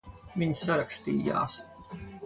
[0.43, 1.61] Viņi sarakstījās.